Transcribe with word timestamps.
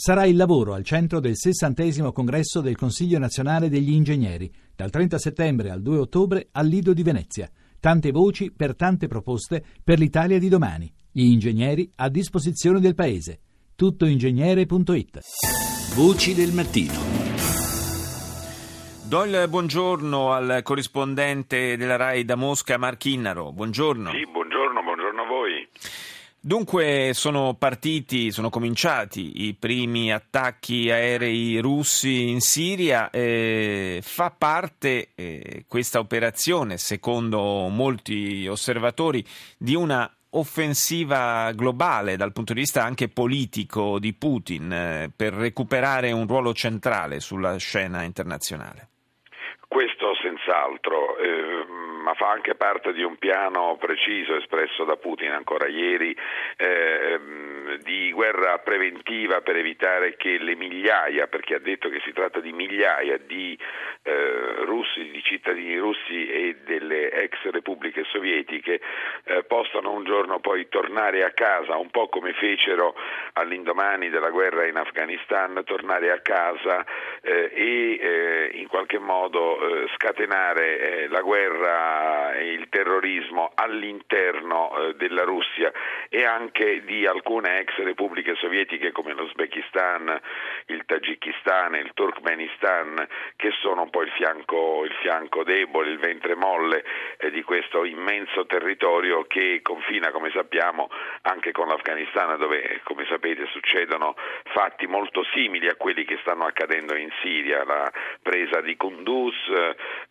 Sarà 0.00 0.26
il 0.26 0.36
lavoro 0.36 0.74
al 0.74 0.84
centro 0.84 1.18
del 1.18 1.36
sessantesimo 1.36 2.12
congresso 2.12 2.60
del 2.60 2.76
Consiglio 2.76 3.18
nazionale 3.18 3.68
degli 3.68 3.90
ingegneri, 3.90 4.48
dal 4.76 4.90
30 4.90 5.18
settembre 5.18 5.70
al 5.70 5.82
2 5.82 5.98
ottobre 5.98 6.50
al 6.52 6.68
Lido 6.68 6.92
di 6.92 7.02
Venezia. 7.02 7.50
Tante 7.80 8.12
voci 8.12 8.52
per 8.52 8.76
tante 8.76 9.08
proposte 9.08 9.60
per 9.82 9.98
l'Italia 9.98 10.38
di 10.38 10.48
domani. 10.48 10.88
Gli 11.10 11.24
ingegneri 11.24 11.90
a 11.96 12.08
disposizione 12.10 12.78
del 12.78 12.94
Paese. 12.94 13.40
Tuttoingegnere.it 13.74 15.18
Voci 15.96 16.32
del 16.32 16.52
mattino. 16.52 16.94
Do 19.08 19.24
il 19.24 19.46
buongiorno 19.48 20.30
al 20.32 20.60
corrispondente 20.62 21.76
della 21.76 21.96
RAI 21.96 22.24
da 22.24 22.36
Mosca, 22.36 22.78
Marchinnaro. 22.78 23.50
Buongiorno. 23.50 24.12
Sì, 24.12 24.24
buongiorno, 24.30 24.80
buongiorno 24.80 25.22
a 25.22 25.26
voi. 25.26 25.68
Dunque 26.40 27.10
sono 27.14 27.54
partiti, 27.58 28.30
sono 28.30 28.48
cominciati 28.48 29.46
i 29.46 29.54
primi 29.54 30.12
attacchi 30.12 30.88
aerei 30.88 31.58
russi 31.58 32.28
in 32.28 32.40
Siria. 32.40 33.10
Eh, 33.10 33.98
fa 34.02 34.30
parte 34.30 35.08
eh, 35.16 35.64
questa 35.66 35.98
operazione, 35.98 36.78
secondo 36.78 37.66
molti 37.68 38.46
osservatori, 38.46 39.24
di 39.58 39.74
una 39.74 40.10
offensiva 40.30 41.50
globale 41.52 42.16
dal 42.16 42.32
punto 42.32 42.52
di 42.52 42.60
vista 42.60 42.84
anche 42.84 43.08
politico 43.08 43.98
di 43.98 44.12
Putin 44.12 44.72
eh, 44.72 45.10
per 45.14 45.32
recuperare 45.32 46.12
un 46.12 46.26
ruolo 46.26 46.52
centrale 46.52 47.18
sulla 47.18 47.56
scena 47.56 48.02
internazionale? 48.04 48.88
Questo 49.66 50.14
senz'altro. 50.22 51.18
Eh, 51.18 51.57
ma 52.08 52.14
fa 52.14 52.30
anche 52.30 52.54
parte 52.54 52.94
di 52.94 53.02
un 53.02 53.16
piano 53.18 53.76
preciso 53.78 54.36
espresso 54.36 54.84
da 54.84 54.96
Putin 54.96 55.30
ancora 55.30 55.68
ieri 55.68 56.16
eh, 56.56 57.20
di 57.82 58.10
guerra 58.12 58.58
preventiva 58.60 59.42
per 59.42 59.56
evitare 59.56 60.16
che 60.16 60.38
le 60.38 60.56
migliaia, 60.56 61.26
perché 61.26 61.56
ha 61.56 61.58
detto 61.58 61.90
che 61.90 62.00
si 62.06 62.14
tratta 62.14 62.40
di 62.40 62.52
migliaia 62.52 63.18
di 63.18 63.58
eh, 64.04 64.64
russi, 64.64 65.10
di 65.10 65.22
cittadini 65.22 65.76
russi 65.76 66.26
e 66.30 66.56
delle 66.64 67.10
ex 67.10 67.36
repubbliche 67.50 68.04
sovietiche 68.04 68.80
eh, 69.28 69.44
possano 69.44 69.92
un 69.92 70.04
giorno 70.04 70.40
poi 70.40 70.68
tornare 70.68 71.22
a 71.22 71.30
casa, 71.30 71.76
un 71.76 71.90
po' 71.90 72.08
come 72.08 72.32
fecero 72.32 72.94
all'indomani 73.34 74.08
della 74.08 74.30
guerra 74.30 74.66
in 74.66 74.76
Afghanistan, 74.76 75.62
tornare 75.64 76.10
a 76.10 76.20
casa 76.20 76.84
eh, 77.20 77.50
e 77.52 77.98
eh, 78.00 78.50
in 78.54 78.66
qualche 78.68 78.98
modo 78.98 79.60
eh, 79.60 79.88
scatenare 79.94 80.78
eh, 80.78 81.08
la 81.08 81.20
guerra 81.20 82.32
e 82.34 82.52
il 82.52 82.68
terrorismo 82.70 83.52
all'interno 83.54 84.94
della 84.96 85.24
Russia 85.24 85.70
e 86.08 86.24
anche 86.24 86.82
di 86.84 87.06
alcune 87.06 87.60
ex 87.60 87.76
repubbliche 87.76 88.34
sovietiche 88.36 88.92
come 88.92 89.12
l'Uzbekistan, 89.12 90.20
il 90.66 90.84
Tagikistan 90.86 91.74
e 91.74 91.80
il 91.80 91.90
Turkmenistan 91.94 93.06
che 93.36 93.50
sono 93.60 93.82
un 93.82 93.90
po' 93.90 94.02
il 94.02 94.10
fianco, 94.12 94.84
il 94.84 94.94
fianco 95.00 95.44
debole, 95.44 95.90
il 95.90 95.98
ventre 95.98 96.34
molle 96.34 96.84
di 97.30 97.42
questo 97.42 97.84
immenso 97.84 98.46
territorio 98.46 99.17
che 99.26 99.60
confina 99.62 100.10
come 100.10 100.30
sappiamo 100.30 100.88
anche 101.22 101.52
con 101.52 101.68
l'Afghanistan 101.68 102.38
dove 102.38 102.80
come 102.84 103.06
sapete 103.08 103.46
succedono 103.46 104.14
fatti 104.52 104.86
molto 104.86 105.24
simili 105.32 105.68
a 105.68 105.76
quelli 105.76 106.04
che 106.04 106.18
stanno 106.20 106.44
accadendo 106.44 106.96
in 106.96 107.10
Siria, 107.22 107.64
la 107.64 107.90
presa 108.22 108.60
di 108.60 108.76
Kunduz 108.76 109.34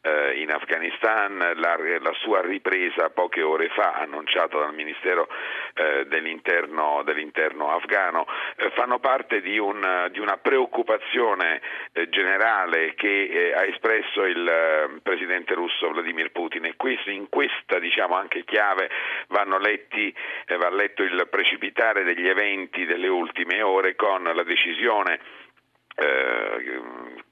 eh, 0.02 0.42
in 0.42 0.52
Afghanistan, 0.52 1.54
la 1.56 1.76
la 2.00 2.14
sua 2.22 2.42
ripresa 2.42 3.10
poche 3.10 3.42
ore 3.42 3.70
fa 3.70 3.94
annunciata 3.94 4.58
dal 4.58 4.74
Ministero 4.74 5.28
eh, 5.74 6.06
dell'interno, 6.08 7.02
dell'interno, 7.04 7.72
afghano, 7.72 8.26
fanno 8.76 9.00
parte 9.00 9.42
di, 9.42 9.58
un, 9.58 10.08
di 10.12 10.20
una 10.20 10.38
preoccupazione 10.38 11.62
eh, 11.92 12.10
generale 12.10 12.96
che 12.96 13.26
eh, 13.26 13.54
ha 13.54 13.64
espresso 13.66 14.24
il 14.24 14.48
eh, 14.48 15.00
presidente 15.02 15.54
russo 15.54 15.92
Vladimir 15.92 16.32
Putin. 16.32 16.66
E 16.66 16.76
in 17.12 17.30
questa 17.30 17.80
diciamo, 17.80 18.16
anche 18.16 18.44
chiave 18.44 18.90
letti, 19.60 20.14
eh, 20.46 20.58
va 20.58 20.70
letto 20.70 21.04
il 21.04 21.28
precipitare 21.30 22.04
degli 22.04 22.28
eventi 22.28 22.86
delle 22.86 23.08
ultime 23.08 23.62
ore 23.62 23.96
con 23.96 24.24
la 24.24 24.44
decisione 24.44 25.20
eh, 25.96 26.82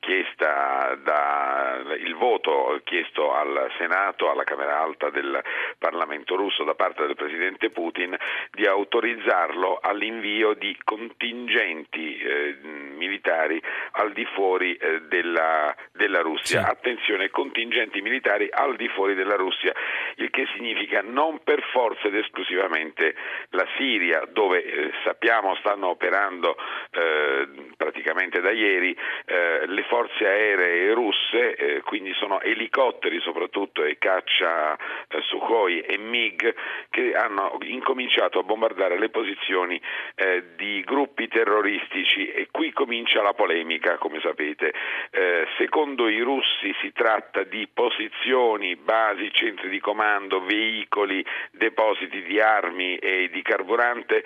chiesta 0.05 0.95
da, 1.03 1.81
il 1.97 2.13
voto 2.13 2.79
chiesto 2.83 3.33
al 3.33 3.71
Senato, 3.79 4.29
alla 4.29 4.43
Camera 4.43 4.79
Alta 4.79 5.09
del 5.09 5.41
Parlamento 5.79 6.35
russo 6.35 6.63
da 6.63 6.75
parte 6.75 7.07
del 7.07 7.15
Presidente 7.15 7.71
Putin 7.71 8.15
di 8.51 8.67
autorizzarlo 8.67 9.79
all'invio 9.81 10.53
di 10.53 10.77
contingenti 10.83 12.17
eh, 12.17 12.57
militari 12.61 13.59
al 13.93 14.13
di 14.13 14.25
fuori 14.35 14.75
eh, 14.75 15.01
della, 15.07 15.75
della, 15.91 16.21
Russia. 16.21 16.61
Sì. 16.61 16.69
Attenzione, 16.69 17.31
contingenti 17.31 17.99
militari 18.01 18.47
al 18.51 18.75
di 18.75 18.87
fuori 18.89 19.15
della 19.15 19.35
Russia, 19.35 19.73
il 20.17 20.29
che 20.29 20.47
significa 20.53 21.01
non 21.01 21.41
per 21.43 21.63
forza 21.71 22.07
ed 22.07 22.15
esclusivamente 22.15 23.15
la 23.49 23.65
Siria, 23.75 24.23
dove 24.31 24.63
eh, 24.63 24.91
sappiamo 25.03 25.55
stanno 25.55 25.87
operando 25.87 26.55
eh, 26.91 27.47
praticamente 27.75 28.39
da 28.39 28.51
ieri 28.51 28.95
eh, 29.25 29.65
le 29.65 29.81
forze 29.83 29.93
aeree 30.03 30.93
russe, 30.93 31.55
eh, 31.55 31.81
quindi 31.81 32.13
sono 32.13 32.41
elicotteri 32.41 33.19
soprattutto 33.21 33.83
e 33.83 33.97
caccia 33.97 34.75
eh, 34.75 35.21
Sukhoi 35.21 35.81
e 35.81 35.97
MiG 35.97 36.53
che 36.89 37.13
hanno 37.13 37.57
incominciato 37.61 38.39
a 38.39 38.43
bombardare 38.43 38.97
le 38.97 39.09
posizioni 39.09 39.79
eh, 40.15 40.55
di 40.55 40.81
gruppi 40.85 41.27
terroristici 41.27 42.27
e 42.31 42.47
qui 42.51 42.71
comincia 42.71 43.21
la 43.21 43.33
polemica, 43.33 43.97
come 43.97 44.19
sapete. 44.21 44.73
Eh, 45.11 45.47
secondo 45.57 46.07
i 46.07 46.19
russi 46.19 46.73
si 46.81 46.91
tratta 46.91 47.43
di 47.43 47.67
posizioni, 47.71 48.75
basi, 48.75 49.31
centri 49.31 49.69
di 49.69 49.79
comando, 49.79 50.43
veicoli, 50.43 51.25
depositi 51.51 52.21
di 52.23 52.39
armi 52.39 52.97
e 52.97 53.29
di 53.31 53.41
carburante 53.41 54.23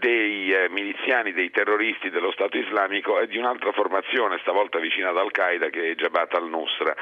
dei 0.00 0.52
eh, 0.52 0.68
miliziani, 0.70 1.32
dei 1.32 1.50
terroristi 1.50 2.10
dello 2.10 2.32
Stato 2.32 2.56
islamico 2.56 3.20
e 3.20 3.28
di 3.28 3.36
un'altra 3.36 3.70
formazione, 3.70 4.38
stavolta 4.40 4.80
vicina 4.80 5.10
ad 5.10 5.18
Al-Qaeda, 5.18 5.68
che 5.68 5.90
è 5.90 5.94
Jabhat 5.94 6.34
al-Nusra. 6.34 6.96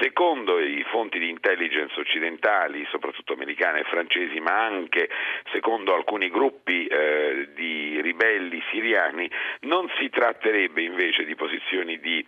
Secondo 0.00 0.58
i 0.58 0.82
fonti 0.88 1.18
di 1.18 1.28
intelligence 1.28 1.98
occidentali, 2.00 2.86
soprattutto 2.90 3.34
americane 3.34 3.80
e 3.80 3.84
francesi, 3.84 4.40
ma 4.40 4.64
anche 4.64 5.10
secondo 5.52 5.94
alcuni 5.94 6.30
gruppi 6.30 6.86
eh, 6.86 7.48
di 7.54 8.00
ribelli 8.00 8.62
siriani, 8.70 9.28
non 9.62 9.90
si 9.98 10.08
tratterebbe 10.08 10.80
invece 10.80 11.24
di 11.24 11.34
posizioni 11.34 11.98
di 11.98 12.24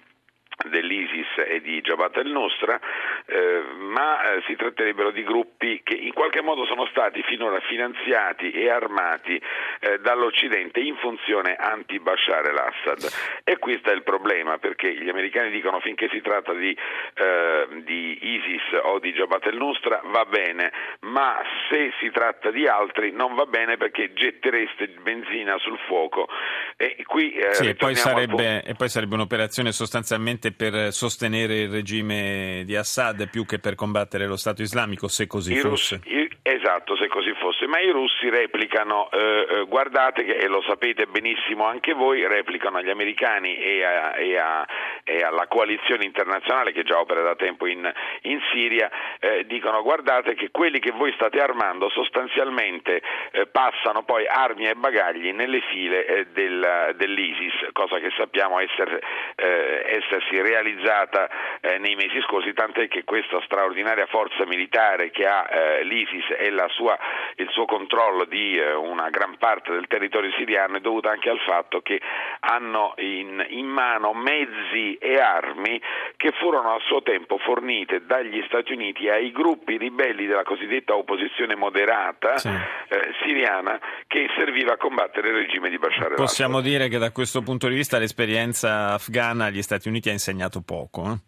dell'ISIS 0.66 1.26
e 1.46 1.60
di 1.60 1.80
Jabhat 1.80 2.16
el-Nusra, 2.16 2.80
eh, 3.26 3.62
ma 3.76 4.32
eh, 4.32 4.42
si 4.46 4.56
tratterebbero 4.56 5.10
di 5.10 5.22
gruppi 5.22 5.80
che 5.84 5.94
in 5.94 6.12
qualche 6.12 6.42
modo 6.42 6.66
sono 6.66 6.86
stati 6.86 7.22
finora 7.22 7.60
finanziati 7.60 8.50
e 8.50 8.68
armati 8.68 9.40
eh, 9.80 9.98
dall'Occidente 10.00 10.80
in 10.80 10.96
funzione 10.96 11.54
anti-Bashar 11.54 12.48
el-Assad. 12.48 13.08
E 13.44 13.58
questo 13.58 13.90
è 13.90 13.94
il 13.94 14.02
problema, 14.02 14.58
perché 14.58 14.94
gli 14.94 15.08
americani 15.08 15.50
dicono 15.50 15.80
finché 15.80 16.08
si 16.10 16.20
tratta 16.20 16.52
di, 16.52 16.76
eh, 17.14 17.66
di 17.84 18.18
ISIS 18.20 18.80
o 18.82 18.98
di 18.98 19.12
Jabhat 19.12 19.46
el-Nusra 19.46 20.00
va 20.04 20.24
bene, 20.24 20.72
ma 21.00 21.40
se 21.70 21.92
si 22.00 22.10
tratta 22.10 22.50
di 22.50 22.66
altri 22.66 23.12
non 23.12 23.34
va 23.34 23.46
bene 23.46 23.76
perché 23.76 24.12
gettereste 24.12 24.88
benzina 25.02 25.56
sul 25.58 25.78
fuoco. 25.86 26.28
E, 26.76 26.96
qui, 27.06 27.32
eh, 27.32 27.54
sì, 27.54 27.68
e, 27.68 27.74
poi 27.74 27.94
sarebbe, 27.94 28.62
e 28.62 28.74
poi 28.74 28.88
sarebbe 28.88 29.14
un'operazione 29.14 29.72
sostanzialmente 29.72 30.47
semplicemente 30.48 30.52
per 30.52 30.92
sostenere 30.92 31.62
il 31.62 31.68
regime 31.68 32.62
di 32.64 32.76
Assad 32.76 33.28
più 33.28 33.44
che 33.44 33.58
per 33.58 33.74
combattere 33.74 34.26
lo 34.26 34.36
Stato 34.36 34.62
islamico, 34.62 35.08
se 35.08 35.26
così 35.26 35.52
I 35.52 35.58
fosse. 35.58 36.00
Russi, 36.02 36.28
Esatto, 36.68 36.96
se 36.96 37.08
così 37.08 37.32
fosse, 37.38 37.66
ma 37.66 37.80
i 37.80 37.88
russi 37.88 38.28
replicano, 38.28 39.10
eh, 39.10 39.46
eh, 39.48 39.64
guardate 39.64 40.22
che, 40.22 40.36
e 40.36 40.48
lo 40.48 40.60
sapete 40.68 41.06
benissimo 41.06 41.64
anche 41.64 41.94
voi, 41.94 42.26
replicano 42.26 42.76
agli 42.76 42.90
americani 42.90 43.56
e, 43.56 43.82
a, 43.82 44.14
e, 44.18 44.36
a, 44.36 44.68
e 45.02 45.22
alla 45.22 45.46
coalizione 45.46 46.04
internazionale 46.04 46.72
che 46.72 46.82
già 46.82 47.00
opera 47.00 47.22
da 47.22 47.36
tempo 47.36 47.64
in, 47.64 47.90
in 48.22 48.38
Siria, 48.52 48.90
eh, 49.18 49.46
dicono 49.46 49.80
guardate 49.82 50.34
che 50.34 50.50
quelli 50.50 50.78
che 50.78 50.90
voi 50.90 51.10
state 51.14 51.38
armando 51.38 51.88
sostanzialmente 51.88 53.00
eh, 53.30 53.46
passano 53.46 54.02
poi 54.02 54.26
armi 54.26 54.68
e 54.68 54.74
bagagli 54.74 55.32
nelle 55.32 55.62
file 55.70 56.04
eh, 56.04 56.26
del, 56.34 56.94
dell'ISIS, 56.96 57.70
cosa 57.72 57.98
che 57.98 58.12
sappiamo 58.14 58.58
essere, 58.58 59.00
eh, 59.36 59.84
essersi 59.86 60.38
realizzata 60.38 61.30
nei 61.78 61.94
mesi 61.94 62.20
scorsi, 62.22 62.52
tant'è 62.52 62.88
che 62.88 63.04
questa 63.04 63.40
straordinaria 63.44 64.06
forza 64.06 64.44
militare 64.44 65.10
che 65.10 65.26
ha 65.26 65.80
l'ISIS 65.82 66.24
e 66.36 66.50
sua, 66.68 66.98
il 67.36 67.48
suo 67.50 67.66
controllo 67.66 68.24
di 68.24 68.56
eh, 68.56 68.74
una 68.74 69.10
gran 69.10 69.36
parte 69.38 69.72
del 69.72 69.86
territorio 69.86 70.32
siriano 70.32 70.78
è 70.78 70.80
dovuto 70.80 71.08
anche 71.08 71.28
al 71.28 71.38
fatto 71.46 71.80
che 71.82 72.00
hanno 72.40 72.94
in, 72.96 73.44
in 73.50 73.66
mano 73.66 74.14
mezzi 74.14 74.94
e 74.94 75.20
armi 75.20 75.80
che 76.16 76.32
furono 76.32 76.74
a 76.74 76.80
suo 76.86 77.02
tempo 77.02 77.38
fornite 77.38 78.06
dagli 78.06 78.42
Stati 78.46 78.72
Uniti 78.72 79.08
ai 79.08 79.30
gruppi 79.30 79.76
ribelli 79.76 80.26
della 80.26 80.42
cosiddetta 80.42 80.96
opposizione 80.96 81.54
moderata 81.54 82.38
sì. 82.38 82.48
eh, 82.48 83.14
siriana 83.22 83.78
che 84.06 84.26
serviva 84.36 84.72
a 84.72 84.76
combattere 84.76 85.28
il 85.28 85.34
regime 85.34 85.68
di 85.68 85.78
Bashar 85.78 86.06
al-Assad. 86.06 86.16
Possiamo 86.16 86.60
dire 86.60 86.88
che 86.88 86.98
da 86.98 87.12
questo 87.12 87.42
punto 87.42 87.58
punto 87.58 87.68
di 87.68 87.74
vista 87.74 87.98
l'esperienza 87.98 88.92
afghana 88.92 89.46
agli 89.46 89.62
Stati 89.62 89.88
Uniti 89.88 90.08
ha 90.08 90.12
insegnato 90.12 90.60
poco. 90.62 91.10
Eh? 91.12 91.18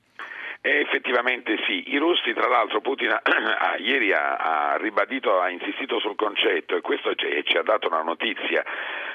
Eh, 0.62 0.80
effettivamente 0.80 1.56
sì, 1.64 1.94
i 1.94 1.96
russi 1.96 2.34
tra 2.34 2.46
l'altro 2.46 2.82
Putin 2.82 3.08
ha, 3.16 3.76
ieri 3.78 4.12
ha, 4.12 4.36
ha, 4.36 4.76
ribadito, 4.76 5.40
ha 5.40 5.48
insistito 5.48 5.98
sul 6.00 6.16
concetto 6.16 6.76
e 6.76 6.82
questo 6.82 7.14
ci, 7.14 7.42
ci 7.44 7.56
ha 7.56 7.62
dato 7.62 7.88
una 7.88 8.02
notizia 8.02 8.62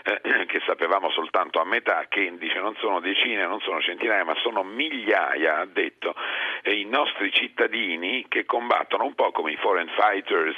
eh, 0.04 0.46
che 0.50 0.60
sapevamo 0.66 1.12
soltanto 1.12 1.62
a 1.62 1.64
metà, 1.64 2.08
che 2.10 2.36
dice 2.40 2.60
non 2.60 2.76
sono 2.80 3.00
decine, 3.00 3.46
non 3.46 3.60
sono 3.60 3.80
centinaia, 3.80 4.24
ma 4.24 4.34
sono 4.42 4.64
migliaia, 4.64 5.60
ha 5.60 5.66
detto, 5.66 6.16
i 6.64 6.86
nostri 6.86 7.32
cittadini 7.32 8.26
che 8.28 8.46
combattono 8.46 9.06
un 9.06 9.14
po' 9.14 9.32
come 9.32 9.52
i 9.52 9.58
foreign 9.58 9.90
fighters 9.90 10.58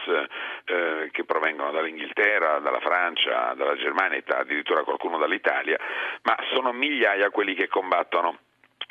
eh, 0.63 1.09
che 1.11 1.25
provengono 1.25 1.71
dall'Inghilterra, 1.71 2.59
dalla 2.59 2.79
Francia, 2.79 3.53
dalla 3.57 3.75
Germania, 3.75 4.23
addirittura 4.25 4.83
qualcuno 4.83 5.17
dall'Italia, 5.17 5.77
ma 6.21 6.37
sono 6.53 6.71
migliaia 6.71 7.29
quelli 7.29 7.55
che 7.55 7.67
combattono 7.67 8.39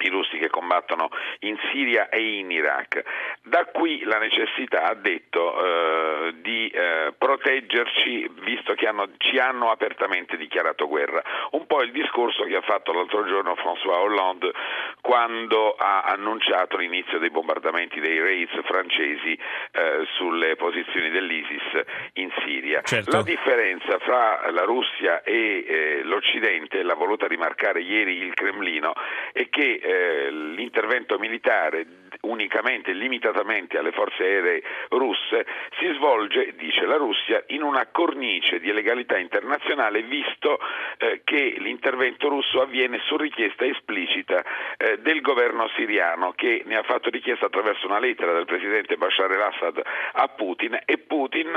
i 0.04 0.08
russi 0.08 0.38
che 0.38 0.48
combattono 0.48 1.08
in 1.40 1.56
Siria 1.70 2.08
e 2.08 2.38
in 2.38 2.50
Iraq. 2.50 3.02
Da 3.42 3.64
qui 3.66 4.02
la 4.04 4.18
necessità, 4.18 4.88
ha 4.88 4.94
detto, 4.94 5.64
eh, 5.64 6.34
di 6.42 6.68
eh, 6.68 7.14
proteggerci 7.16 8.28
visto 8.42 8.74
che 8.74 8.86
hanno, 8.86 9.08
ci 9.18 9.38
hanno 9.38 9.70
apertamente 9.70 10.36
dichiarato 10.36 10.88
guerra. 10.88 11.22
Un 11.52 11.66
po' 11.66 11.82
il 11.82 11.92
discorso 11.92 12.44
che 12.44 12.56
ha 12.56 12.62
fatto 12.62 12.92
l'altro 12.92 13.24
giorno 13.26 13.54
François 13.54 13.98
Hollande 13.98 14.52
quando 15.00 15.74
ha 15.76 16.02
annunciato 16.02 16.76
l'inizio 16.76 17.18
dei 17.18 17.30
bombardamenti 17.30 18.00
dei 18.00 18.18
raids 18.18 18.58
francesi 18.64 19.38
eh, 19.72 20.06
sulle 20.16 20.56
posizioni 20.56 21.10
dell'ISIS 21.10 21.84
in 22.14 22.30
Siria. 22.76 22.82
Certo. 22.82 23.16
La 23.16 23.22
differenza 23.22 23.98
fra 23.98 24.50
la 24.50 24.62
Russia 24.62 25.22
e 25.22 25.64
eh, 25.66 26.02
l'Occidente, 26.02 26.82
l'ha 26.82 26.94
voluta 26.94 27.26
rimarcare 27.26 27.80
ieri 27.80 28.18
il 28.18 28.34
Cremlino, 28.34 28.92
è 29.32 29.48
che 29.48 29.80
eh, 29.82 30.30
l'intervento 30.30 31.18
militare 31.18 31.86
unicamente 32.28 32.90
e 32.90 32.94
limitatamente 32.94 33.78
alle 33.78 33.92
forze 33.92 34.22
aeree 34.22 34.62
russe 34.90 35.46
si 35.78 35.86
svolge, 35.94 36.54
dice 36.56 36.84
la 36.86 36.96
Russia, 36.96 37.42
in 37.48 37.62
una 37.62 37.86
cornice 37.86 38.58
di 38.60 38.72
legalità 38.72 39.18
internazionale 39.18 40.02
visto 40.02 40.58
eh, 40.98 41.20
che 41.24 41.56
l'intervento 41.58 42.28
russo 42.28 42.60
avviene 42.60 43.00
su 43.06 43.16
richiesta 43.16 43.64
esplicita 43.64 44.42
eh, 44.76 44.98
del 44.98 45.20
governo 45.20 45.68
siriano 45.76 46.32
che 46.32 46.62
ne 46.64 46.76
ha 46.76 46.82
fatto 46.82 47.10
richiesta 47.10 47.46
attraverso 47.46 47.86
una 47.86 47.98
lettera 47.98 48.32
del 48.32 48.44
presidente 48.44 48.96
Bashar 48.96 49.30
al-Assad 49.30 49.82
a 50.12 50.28
Putin 50.28 50.78
e 50.84 50.98
Putin 50.98 51.48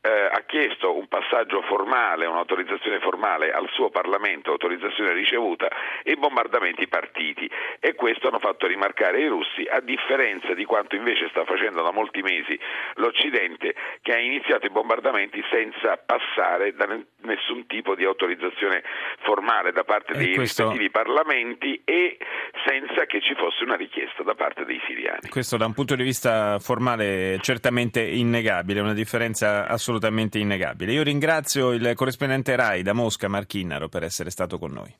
eh, 0.00 0.10
ha 0.10 0.42
chiesto 0.46 0.96
un 0.96 1.08
passaggio 1.08 1.62
formale, 1.62 2.26
un'autorizzazione 2.26 3.00
formale 3.00 3.50
al 3.52 3.68
suo 3.72 3.90
Parlamento, 3.90 4.52
autorizzazione 4.52 5.12
ricevuta 5.12 5.68
e 6.02 6.16
bombardamenti 6.16 6.86
partiti. 6.88 7.50
E 7.80 7.94
questo 7.94 8.28
hanno 8.28 8.38
fatto 8.38 8.66
rimarcare 8.66 9.20
i 9.20 9.26
russi 9.26 9.66
a 9.68 9.80
differenza 9.80 10.17
di 10.54 10.64
quanto 10.64 10.96
invece 10.96 11.28
sta 11.30 11.44
facendo 11.44 11.80
da 11.80 11.92
molti 11.92 12.22
mesi 12.22 12.58
l'Occidente 12.94 13.74
che 14.02 14.12
ha 14.12 14.18
iniziato 14.18 14.66
i 14.66 14.70
bombardamenti 14.70 15.40
senza 15.48 15.96
passare 15.96 16.74
da 16.74 16.86
nessun 17.22 17.66
tipo 17.66 17.94
di 17.94 18.04
autorizzazione 18.04 18.82
formale 19.22 19.70
da 19.70 19.84
parte 19.84 20.14
dei 20.14 20.34
questo... 20.34 20.64
rispettivi 20.64 20.90
parlamenti 20.90 21.80
e 21.84 22.18
senza 22.66 23.06
che 23.06 23.20
ci 23.20 23.34
fosse 23.36 23.62
una 23.62 23.76
richiesta 23.76 24.24
da 24.24 24.34
parte 24.34 24.64
dei 24.64 24.80
siriani. 24.86 25.28
Questo 25.28 25.56
da 25.56 25.66
un 25.66 25.74
punto 25.74 25.94
di 25.94 26.02
vista 26.02 26.58
formale 26.58 27.34
è 27.34 27.38
certamente 27.38 28.02
innegabile, 28.02 28.80
una 28.80 28.94
differenza 28.94 29.68
assolutamente 29.68 30.38
innegabile. 30.38 30.92
Io 30.92 31.04
ringrazio 31.04 31.70
il 31.70 31.92
corrispondente 31.94 32.56
RAI 32.56 32.82
da 32.82 32.92
Mosca, 32.92 33.28
Marchinnaro, 33.28 33.88
per 33.88 34.02
essere 34.02 34.30
stato 34.30 34.58
con 34.58 34.72
noi. 34.72 34.92